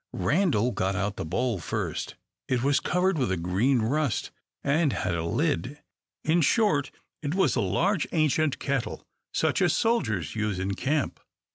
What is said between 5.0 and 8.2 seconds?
a lid; in short, it was a large